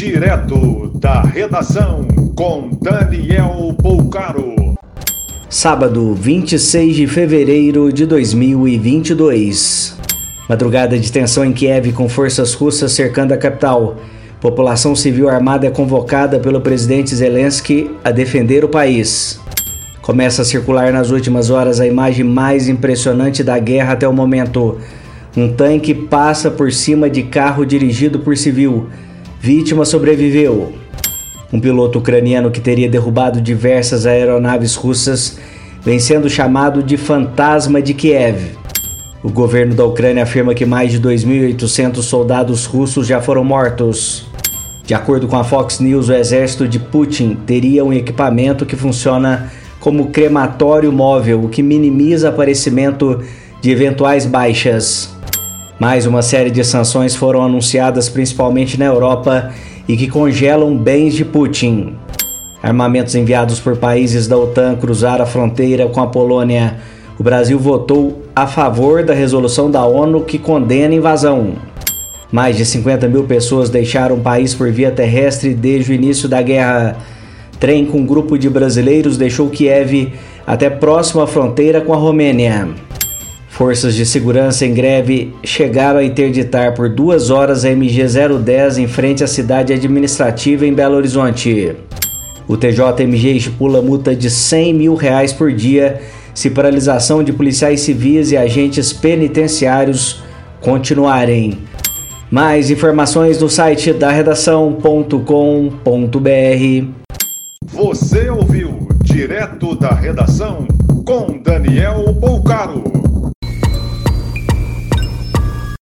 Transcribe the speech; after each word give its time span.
Direto 0.00 0.92
da 0.94 1.20
redação 1.20 2.08
com 2.34 2.70
Daniel 2.80 3.76
Poucaro. 3.82 4.54
Sábado, 5.50 6.14
26 6.14 6.96
de 6.96 7.06
fevereiro 7.06 7.92
de 7.92 8.06
2022. 8.06 9.98
Madrugada 10.48 10.98
de 10.98 11.12
tensão 11.12 11.44
em 11.44 11.52
Kiev 11.52 11.92
com 11.92 12.08
forças 12.08 12.54
russas 12.54 12.92
cercando 12.92 13.34
a 13.34 13.36
capital. 13.36 13.96
População 14.40 14.96
civil 14.96 15.28
armada 15.28 15.66
é 15.66 15.70
convocada 15.70 16.40
pelo 16.40 16.62
presidente 16.62 17.14
Zelensky 17.14 17.90
a 18.02 18.10
defender 18.10 18.64
o 18.64 18.70
país. 18.70 19.38
Começa 20.00 20.40
a 20.40 20.46
circular 20.46 20.94
nas 20.94 21.10
últimas 21.10 21.50
horas 21.50 21.78
a 21.78 21.86
imagem 21.86 22.24
mais 22.24 22.70
impressionante 22.70 23.44
da 23.44 23.58
guerra 23.58 23.92
até 23.92 24.08
o 24.08 24.14
momento. 24.14 24.78
Um 25.36 25.52
tanque 25.52 25.92
passa 25.92 26.50
por 26.50 26.72
cima 26.72 27.10
de 27.10 27.24
carro 27.24 27.66
dirigido 27.66 28.20
por 28.20 28.34
civil. 28.34 28.88
Vítima 29.42 29.86
sobreviveu. 29.86 30.74
Um 31.50 31.58
piloto 31.58 31.98
ucraniano 31.98 32.50
que 32.50 32.60
teria 32.60 32.90
derrubado 32.90 33.40
diversas 33.40 34.04
aeronaves 34.04 34.74
russas 34.74 35.38
vem 35.82 35.98
sendo 35.98 36.28
chamado 36.28 36.82
de 36.82 36.98
fantasma 36.98 37.80
de 37.80 37.94
Kiev. 37.94 38.58
O 39.24 39.30
governo 39.30 39.74
da 39.74 39.82
Ucrânia 39.82 40.24
afirma 40.24 40.52
que 40.52 40.66
mais 40.66 40.92
de 40.92 41.00
2.800 41.00 42.02
soldados 42.02 42.66
russos 42.66 43.06
já 43.06 43.22
foram 43.22 43.42
mortos. 43.42 44.26
De 44.84 44.92
acordo 44.92 45.26
com 45.26 45.38
a 45.38 45.44
Fox 45.44 45.80
News, 45.80 46.10
o 46.10 46.12
exército 46.12 46.68
de 46.68 46.78
Putin 46.78 47.34
teria 47.46 47.82
um 47.82 47.94
equipamento 47.94 48.66
que 48.66 48.76
funciona 48.76 49.50
como 49.80 50.08
crematório 50.08 50.92
móvel, 50.92 51.44
o 51.44 51.48
que 51.48 51.62
minimiza 51.62 52.28
aparecimento 52.28 53.22
de 53.62 53.70
eventuais 53.70 54.26
baixas. 54.26 55.18
Mais 55.80 56.04
uma 56.04 56.20
série 56.20 56.50
de 56.50 56.62
sanções 56.62 57.16
foram 57.16 57.42
anunciadas 57.42 58.06
principalmente 58.06 58.78
na 58.78 58.84
Europa 58.84 59.50
e 59.88 59.96
que 59.96 60.08
congelam 60.08 60.76
bens 60.76 61.14
de 61.14 61.24
Putin. 61.24 61.94
Armamentos 62.62 63.14
enviados 63.14 63.58
por 63.58 63.78
países 63.78 64.28
da 64.28 64.36
OTAN 64.36 64.76
cruzaram 64.76 65.24
a 65.24 65.26
fronteira 65.26 65.86
com 65.88 66.02
a 66.02 66.06
Polônia. 66.06 66.76
O 67.18 67.22
Brasil 67.22 67.58
votou 67.58 68.22
a 68.36 68.46
favor 68.46 69.02
da 69.02 69.14
resolução 69.14 69.70
da 69.70 69.82
ONU 69.86 70.20
que 70.20 70.38
condena 70.38 70.92
a 70.92 70.98
invasão. 70.98 71.54
Mais 72.30 72.58
de 72.58 72.66
50 72.66 73.08
mil 73.08 73.24
pessoas 73.24 73.70
deixaram 73.70 74.16
o 74.16 74.20
país 74.20 74.54
por 74.54 74.70
via 74.70 74.90
terrestre 74.90 75.54
desde 75.54 75.92
o 75.92 75.94
início 75.94 76.28
da 76.28 76.42
guerra. 76.42 76.98
Trem 77.58 77.86
com 77.86 78.00
um 78.00 78.06
grupo 78.06 78.38
de 78.38 78.50
brasileiros 78.50 79.16
deixou 79.16 79.48
Kiev 79.48 80.12
até 80.46 80.68
próximo 80.68 81.22
à 81.22 81.26
fronteira 81.26 81.80
com 81.80 81.94
a 81.94 81.96
Romênia. 81.96 82.68
Forças 83.60 83.94
de 83.94 84.06
segurança 84.06 84.64
em 84.64 84.72
greve 84.72 85.34
chegaram 85.44 85.98
a 85.98 86.02
interditar 86.02 86.72
por 86.72 86.88
duas 86.88 87.28
horas 87.28 87.62
a 87.62 87.68
MG-010 87.68 88.78
em 88.78 88.88
frente 88.88 89.22
à 89.22 89.26
cidade 89.26 89.70
administrativa 89.70 90.64
em 90.64 90.72
Belo 90.72 90.96
Horizonte. 90.96 91.76
O 92.48 92.56
TJMG 92.56 93.36
estipula 93.36 93.82
multa 93.82 94.16
de 94.16 94.30
100 94.30 94.72
mil 94.72 94.94
reais 94.94 95.34
por 95.34 95.52
dia 95.52 96.00
se 96.32 96.48
paralisação 96.48 97.22
de 97.22 97.34
policiais 97.34 97.82
civis 97.82 98.32
e 98.32 98.36
agentes 98.38 98.94
penitenciários 98.94 100.22
continuarem. 100.62 101.58
Mais 102.30 102.70
informações 102.70 103.42
no 103.42 103.50
site 103.50 103.92
da 103.92 104.10
redação.com.br. 104.10 105.20
Você 107.66 108.30
ouviu 108.30 108.88
direto 109.04 109.74
da 109.74 109.90
redação 109.90 110.66
com 111.04 111.38
Daniel 111.42 112.10
Bolcaro. 112.14 112.89